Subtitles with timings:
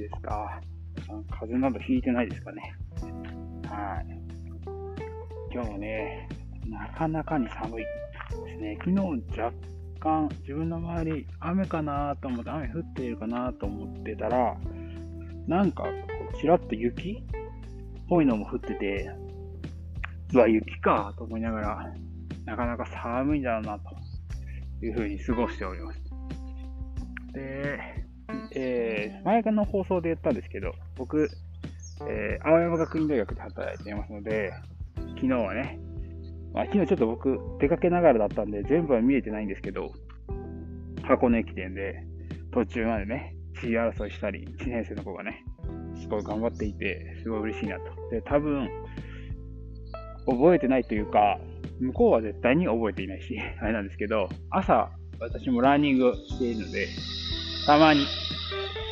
[0.00, 0.60] ですか。
[1.30, 2.74] 風邪などひいてないですかね。
[3.68, 4.20] はい。
[5.52, 6.28] 今日もね、
[6.66, 7.84] なかなかに寒い
[8.46, 8.76] ですね。
[8.78, 8.96] 昨日
[9.38, 9.52] 若
[10.00, 14.56] 干自分の周り雨かなと思って雨降っているかなと思ってたら、
[15.46, 15.88] なんかこ
[16.32, 19.10] うちらっと雪っぽいのも降ってて、
[20.32, 21.94] うわ、雪かと思いながら、
[22.44, 23.96] なかなか寒いんだろうなと
[24.84, 26.00] いうふうに過ごしております。
[27.32, 27.99] で、
[28.52, 31.30] えー、前の放送で言ったんですけど、僕、
[32.08, 34.52] えー、青山学院大学で働いていますので、
[35.16, 35.78] 昨日はね、
[36.52, 39.92] まあ、昨日ちょっと僕出かけながらだったんで全部は見えてないんですけど、
[41.02, 42.04] 箱根駅伝で
[42.52, 45.44] 途中までね、地位争いしたり、1年生の子がね、
[46.00, 47.84] すごい頑張っていて、すごい嬉しいなと。
[48.10, 48.68] で、多分、
[50.26, 51.38] 覚えてないというか、
[51.80, 56.88] 向こうは絶対に覚えていないし、あれなんですけど、朝、私もランニングしているので、
[57.66, 58.06] たまに、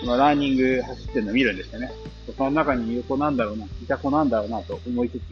[0.01, 1.91] そのランニング走ってるの見るんですよね。
[2.37, 5.23] その中にいる子なんだろうな、いた子なんだろうなと思いつつ、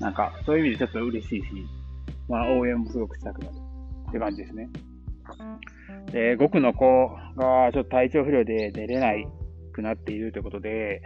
[0.00, 1.46] なんか、そういう意味でちょっと嬉しいし、
[2.28, 3.54] まあ、応援もすごくしたくなる
[4.08, 4.68] って感じですね。
[6.12, 9.26] で、5区の子がちょっと体調不良で出れない
[9.72, 11.00] くなっているということで、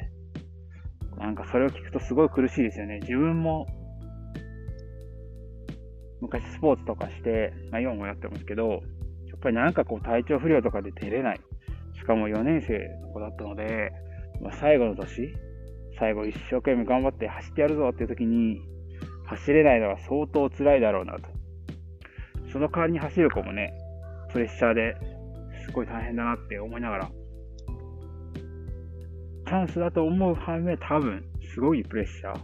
[1.16, 3.00] なんかそれを聞くとすごい苦しいですよね。
[3.00, 3.66] 自分も、
[6.20, 8.82] 昔スポーツとかして、まあ今もやってますけど、
[9.38, 11.40] っぱりなんかこう体調不良とかで出れない。
[11.94, 13.92] しかも4年生の子だったので、
[14.42, 15.34] まあ、最後の年、
[15.98, 18.60] 最後一生懸命頑張って走ってやるぞっていう時に、
[19.26, 21.28] 走れないのは相当辛いだろうなと。
[22.52, 23.72] その代わりに走る子もね、
[24.32, 24.96] プレッシャーで
[25.66, 27.10] すごい大変だなって思いながら、
[29.46, 32.40] チャンスだと思う反面多分、すごいプレッシャー。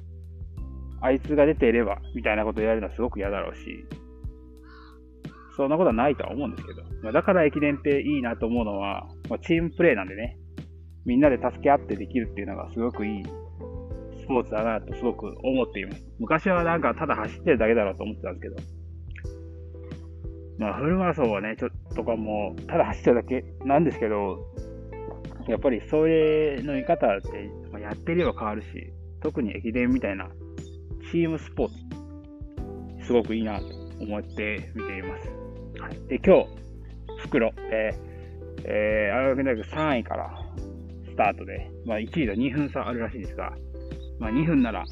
[1.00, 3.86] あいつが出ていれば、みたいなことをやるのはすごく嫌だろうし、
[5.56, 10.38] そんなことはないとは思うんですけど、まあ、だから駅伝っていいなと思うのは、まあ、チームプレーなんでね、
[11.04, 13.22] みんなで助け合ってできるっていうのがすごくいい
[14.24, 16.04] スポーツだなとすごく思っています。
[16.18, 18.56] 昔はなんかただ走ってるだけだろうと思ってたんですけど、
[20.58, 24.38] まあフルマラソンはね、ちょっとかもただ走ってるだけなんですけど、
[25.46, 27.50] やっぱりそれの見方って
[27.80, 28.68] やってれば変わるし、
[29.22, 30.30] 特に駅伝みたいな
[31.10, 31.68] チームスポー
[32.98, 33.66] ツ、すごくいいなと
[34.00, 35.43] 思って見ています。
[35.84, 36.48] はい、で、今日、
[37.18, 40.30] 袋、えー、えー、青学大学3位から
[41.10, 43.52] スタートで、まあ、1位と2分差あるらしいですが、
[44.18, 44.82] まあ、2分なら、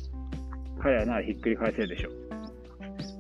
[0.83, 2.13] 彼らならひっくり返せるでしょう。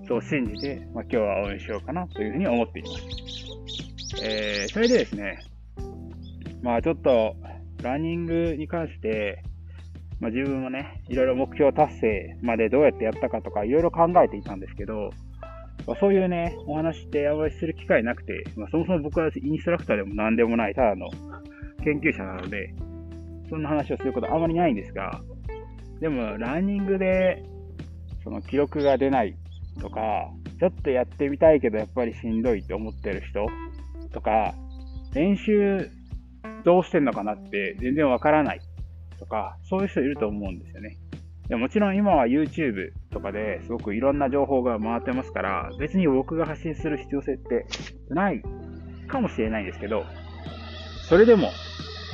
[0.06, 4.22] そう信じて、まあ、今日は応援しようかなというふうに思っています。
[4.22, 5.38] えー、それでですね、
[6.60, 7.34] まあちょっと、
[7.82, 9.42] ランニングに関して、
[10.20, 15.10] まあ、自分もね、いろいろ目標達成までどうやってやったかとか、いろいろ考えていたんですけど、
[15.86, 21.08] まあ、そういうね、お話ってあまりする機会なくて、まあ、そもそも僕はインストラクターでも何でもない、ただの
[21.84, 22.74] 研究者なので、
[23.50, 25.20] そんな話をすることあまりないんですが、
[26.00, 27.42] でも、ランニングで、
[28.24, 29.36] その記録が出ない
[29.80, 33.46] とか、ちょっとやってみたいけどやっぱりしんどいって思ってる人
[34.12, 34.54] とか、
[35.12, 35.90] 練習
[36.64, 38.60] どうしてんのかなって全然わからない
[39.18, 40.96] とか、そういう人いると思うんですよね。
[41.48, 47.66] でもちろん今は YouTube とかですごくいろんな情報が回ってますから、別に僕が発信する必要性って
[48.08, 48.42] ない
[49.08, 50.04] かもしれないんですけど、
[51.08, 51.50] それでも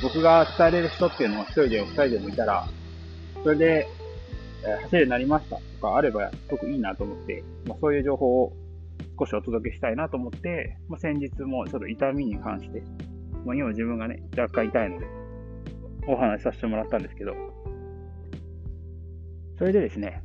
[0.03, 2.67] 僕が伝えれる人っていうのは一人でも二人でもいたら、
[3.43, 3.87] それで、
[4.65, 8.53] え走るようになりましたとかあればすごくいいなと思って、まあ、そういう情報を
[9.17, 12.83] 少しお届けしたいなと思って、まあ、先日もちょっと痛みに関して、
[13.45, 15.05] まあ、今自分がね、若干痛いので、
[16.07, 17.33] お話しさせてもらったんですけど、
[19.57, 20.23] それでですね、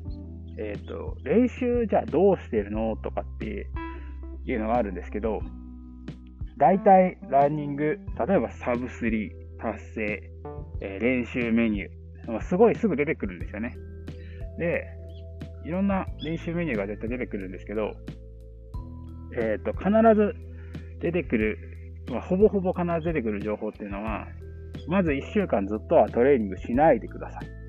[0.59, 3.67] えっ、ー、と、練習じゃあどうしてるのとかって
[4.45, 5.41] いうのがあるんですけど、
[6.57, 10.31] 大体ランニング、例えばサブ3達成、
[10.81, 13.75] えー、練習メニュー、すごいすぐ出てくるんですよね。
[14.59, 14.85] で、
[15.65, 17.93] いろんな練習メニューが絶対出てくるんですけど、
[19.37, 20.35] えっ、ー、と、必ず
[21.01, 21.59] 出てくる
[22.11, 24.27] まあ、ほぼほぼ必ず出てくる情報っていうのは、
[24.89, 27.64] まず1週間ずっとはトレーニングしないでください。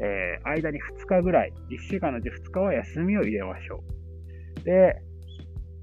[0.00, 3.82] えー、間に2日ぐらい、1週間のうち2日は休みを入れましょ
[4.60, 4.64] う。
[4.64, 5.00] で、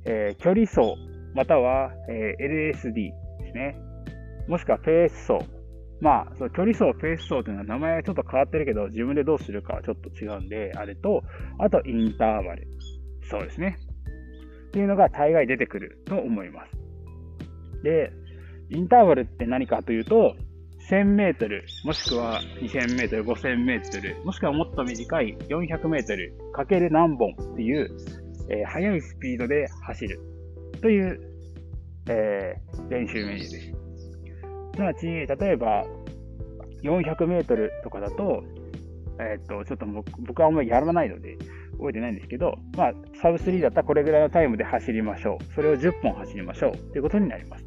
[0.06, 0.95] えー、距離走、
[1.33, 3.13] または、えー、LSD で
[3.51, 3.77] すね。
[4.48, 5.45] もしくはペース走。
[6.01, 11.24] まあ、その距離走、ペース走というのは名前はちょっと変わってるけど、自分でどうするかはちょっと違うんで、あれと、
[11.60, 12.68] あとインターバル。
[13.30, 13.77] そうですね。
[14.68, 16.71] っていうのが大概出てくると思います。
[17.83, 18.12] で、
[18.69, 20.36] インターバルって何かというと、
[20.90, 27.90] 1000メートル、もしくは2000メートル、5000メートル、もしくはもっと短い400メートルかける何本っていう、
[28.50, 30.20] えー、速いスピードで走る
[30.82, 31.20] という、
[32.10, 33.72] えー、練習メニューです。
[34.74, 35.86] すなわち、例えば、
[36.84, 38.44] 400メートルとかだと、
[39.20, 41.38] えっ、と、ちょっと僕僕はあんまりやらないので、
[41.78, 45.54] 覚えてないんですけど、まあ、サブ3だったらこれぐらいのタイムで走りましょう。
[45.54, 46.78] それを10本走りましょう。
[46.92, 47.66] ということになります。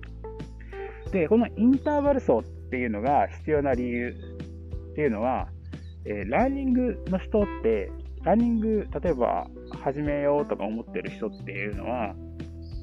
[1.12, 5.48] で、このインターバル走っっていうのが必要な理由っていうのは、
[6.04, 7.90] えー、ランニングの人って、
[8.22, 9.46] ランニング、例えば
[9.82, 12.14] 始めようとか思ってる人っていうのは、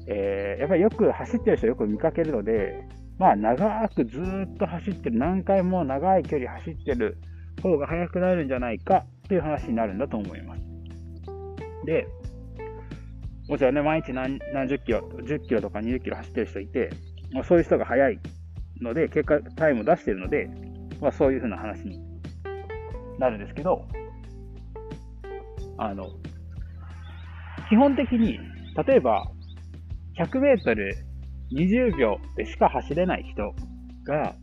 [0.06, 2.82] えー、やっぱりよく走ってる人よく見かけるので、
[3.18, 7.18] まあ長くずっと走ってる、何回も長い距離走ってる
[7.62, 10.62] 方が速くなるんじゃないかという話になるんだと思います。
[11.86, 12.06] で、
[13.48, 16.90] もちろんね、毎日何何十キロ、10キロとか20キロ走ってる人いて、
[17.46, 18.18] そういう人が速い
[18.80, 20.48] ので、結果タイムを出してるので、
[21.00, 22.00] まあ、そういうふうな話に
[23.18, 23.86] なるんですけど、
[25.78, 26.06] あの、
[27.68, 28.38] 基本的に、
[28.86, 29.30] 例えば、
[30.18, 30.94] 100メートル
[31.52, 33.54] 20秒でしか走れない人
[34.04, 34.34] が、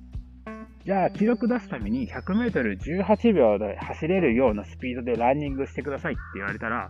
[0.84, 6.90] じゃあ記録出すために100メートル18秒で走れるようなスピードでランニングしてくださいって言われたら、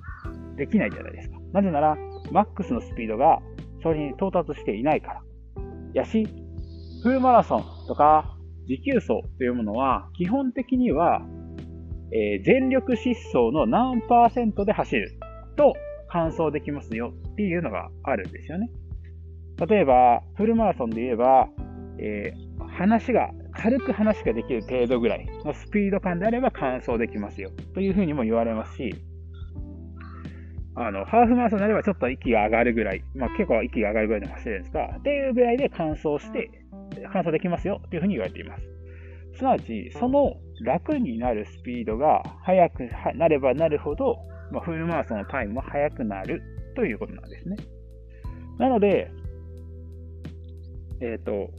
[0.55, 1.37] できないじゃないですか。
[1.53, 1.97] なぜなら、
[2.31, 3.39] マックスのスピードが
[3.83, 5.21] それに到達していないから。
[5.93, 6.25] やし、
[7.03, 8.37] フルマラソンとか
[8.67, 9.07] 持久走
[9.37, 11.21] というものは、基本的には、
[12.13, 15.17] えー、全力疾走の何パーセントで走る
[15.55, 15.73] と
[16.09, 18.69] 完走できますよっていうのがあるんですよね。
[19.67, 21.49] 例えば、フルマラソンで言えば、
[21.97, 28.95] えー、話が、軽く話ができる程度ぐらいのスピード感であれば完走できますよというふうにも言われますし、
[30.75, 36.60] あの、ハーフマラソンであればちょっと息が上がるぐらい、まあ結構息が上がるぐらいで走れるんですが、っていうぐらいで完走して、
[37.13, 38.63] 完走できますよっていうふうに言われています。
[39.37, 44.17] すなわち、その楽になるスピードが速くなればなるほど、
[44.51, 46.41] まあ、フルマラソンのタイムも速くなる
[46.75, 47.57] ということなんですね。
[48.59, 49.11] なので、
[51.01, 51.49] えっ、ー、と、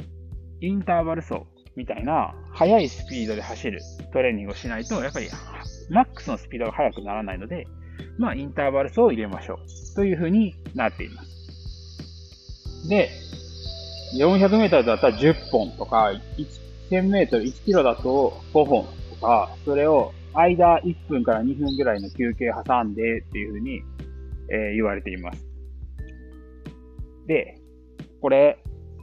[0.61, 1.43] インターバル走
[1.75, 3.81] みたいな速いスピードで走る
[4.13, 5.29] トレーニングをしないと、やっぱり
[5.91, 7.67] マックスのスピードが速くならないので、
[8.19, 12.89] まあ、インターバル走を入れましょうというふうになっています。
[12.89, 13.11] で、
[14.15, 16.13] 400メートルだったら10本とか、
[16.91, 23.81] 1000メートル、1キロだと5本とか、それを間1分から2分ぐらいの休憩挟んでっていうふうに、
[24.51, 25.47] えー、言われています。
[27.27, 27.59] で、
[28.21, 28.59] これ、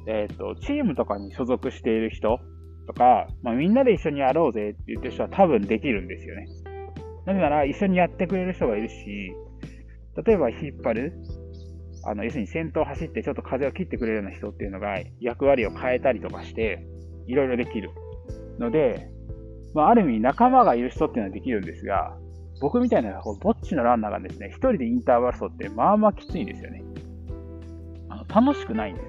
[0.07, 2.39] えっ、ー、と、チームとかに所属している人
[2.87, 6.47] とか、まあ、みんなで一緒にやろうぜって言ってる人は多分できるんですよね。
[7.25, 8.95] なぜなら一緒にやってくれる人がいるし、
[10.25, 11.13] 例えば引っ張る、
[12.03, 16.85] あの、要するに先頭走ってちょっと風を切ってくれるような人っていうのが役割を変えたりとかして、
[17.27, 17.91] いろいろできる
[18.57, 19.09] ので、
[19.73, 22.17] まあ、ある意味仲間がいる人っていうのはできるんですが、
[22.61, 26.83] 僕みたいなこうぼっちのランナーがですね、一人でインターバル走ってまあまあきついんですよね。
[28.09, 29.07] あの楽しくないんです。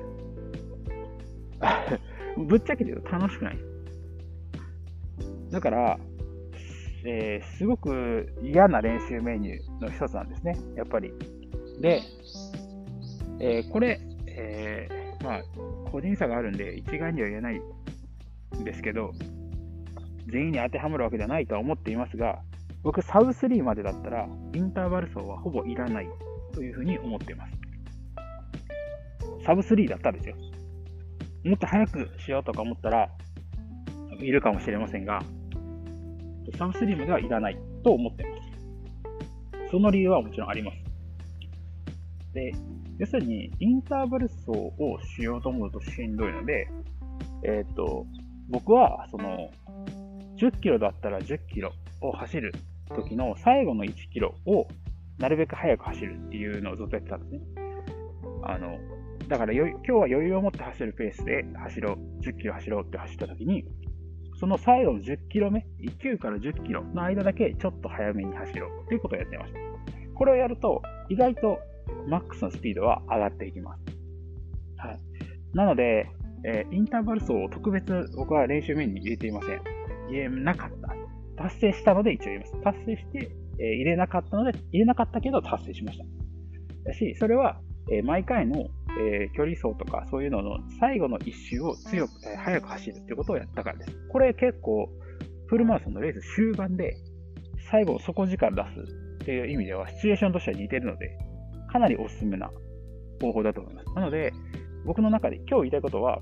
[2.46, 3.58] ぶっちゃけて言うと楽しくない。
[5.50, 5.98] だから、
[7.04, 11.12] えー、すごく嫌な練習メニューの一つなんですね、やっぱり。
[11.80, 12.00] で、
[13.40, 15.42] えー、これ、えー、まあ、
[15.90, 17.60] 個人差があるんで、一概には言えない
[18.58, 19.12] んですけど、
[20.30, 22.38] 全員に当てはまるわけではないとは思っていますが、
[22.82, 26.08] 僕、サブ3までだったら、インターバル走はほぼいらない
[26.52, 27.52] というふうに思っています。
[29.44, 30.36] サブ3だったらですよ。
[31.44, 33.08] もっと早くしようとか思ったら、
[34.18, 35.20] いるかもしれませんが、
[36.58, 39.70] サブスリムではいらないと思っています。
[39.70, 40.79] その理由はもちろんあります。
[42.32, 42.52] で、
[42.98, 46.68] 要するに、インターバル走をしようと思うとしんどいので、
[47.44, 48.06] えっ、ー、と、
[48.48, 49.50] 僕は、その、
[50.36, 52.54] 10キロだったら10キロを走る
[52.94, 54.66] 時の最後の1キロを
[55.18, 57.40] なるべく早く走るっていうのをずっとやってたんですね。
[58.42, 58.78] あの、
[59.28, 63.64] だから今日は余裕を持って走るペースで走ろう、10キロ走ろうって走った時に、
[64.40, 65.66] その最後の10キロ目、
[66.02, 69.58] 9から10キロの間だけちょっと早めに走ろうということをやってました。
[70.14, 71.60] これをやると、意外と
[72.10, 73.82] マックスのスピードは上がっていきます。
[74.76, 75.00] はい。
[75.54, 76.06] なので、
[76.44, 79.60] えー、インターバル走を特別僕は練習面に入れていません。
[80.08, 80.70] 入れなかっ
[81.36, 81.42] た。
[81.42, 82.62] 達成したので一応言います。
[82.62, 86.04] 達成して、えー、入れなかったので、入れなかったけど達成しました。
[86.84, 88.66] だし、それは、えー、毎回の
[88.98, 94.08] え、距離走とかそういうのの最後の一周を強く、えー、速く走るってことをやったからです。
[94.10, 94.88] これ結構、
[95.46, 96.96] フルマラソンのレース終盤で
[97.70, 101.18] 最後底力出すっていう意味ではシチュエーションとしては似てるので、
[101.70, 102.50] かなりおすすめな
[103.20, 103.94] 方法だと思います。
[103.94, 104.32] なので、
[104.84, 106.20] 僕の中で今日言いたいことは、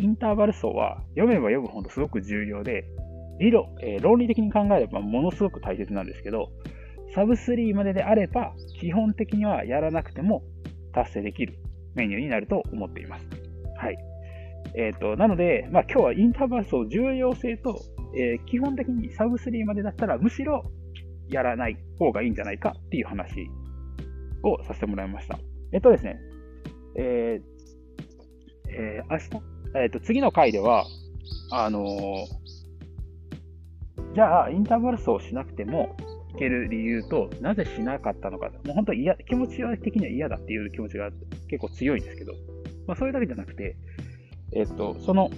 [0.00, 2.84] インターバル走は読めば読むほどすごく重要で、
[3.40, 6.50] 理論、えー、論理的に考えればものすごく大切なんですけど、
[7.14, 10.42] サブ3までであれば、基本的にはやらなくても
[10.92, 11.58] 達成できる
[11.94, 13.26] メニューになると思っています。
[13.76, 13.98] はい。
[14.74, 17.80] えっ、ー、と、なので、まあ今日はインターバル走重要性と
[18.14, 20.62] えー、基本的にサブ3までだったら、むしろ
[21.28, 23.48] やらない方がいいんじゃないかっていう話
[24.42, 25.38] をさせてもらいました。
[25.72, 26.18] えっとですね、
[26.96, 27.58] えー、
[28.70, 30.84] えー、明日、えっと、次の回では、
[31.50, 31.84] あの、
[34.14, 35.96] じゃあ、インターバル走しなくても
[36.34, 41.10] いける理由と、なぜしなかったのか、もう本当嫌、気持ち的には嫌だっていう気持ちが
[41.48, 42.32] 結構強いんですけど、
[42.86, 43.76] まあ、それだけじゃなくて、
[44.52, 45.30] えっと、その、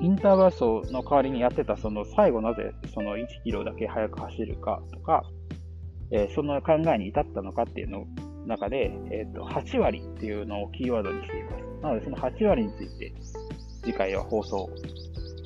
[0.00, 5.24] インターバル走の代わりにやってた、その最後なぜその1キロだけ速く走るかとか、
[6.10, 8.06] えー、その考えに至ったのかっていうの
[8.46, 11.64] 中で、え、ー、と、8割っていうのをキーワードにしています。
[11.82, 13.12] なので、その8割について、
[13.82, 14.70] 次回は放送、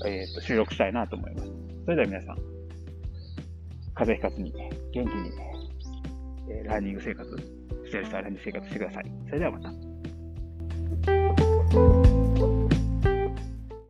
[0.07, 1.53] え、ー、と、収録したいなと思います。
[1.85, 2.37] それでは皆さん、
[3.95, 4.53] 風邪ひかずに、
[4.93, 5.31] 元気に、
[6.51, 9.13] えー、ランニング生活ステルスアランニング生活してください。
[9.27, 9.84] それではまた。